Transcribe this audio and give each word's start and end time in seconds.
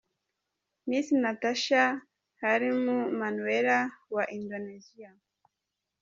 Miss 0.87 1.07
Natasha 1.21 1.83
Halim 2.41 2.85
Mannuela 3.19 3.79
wa 4.13 4.23
Indonesia. 4.37 5.11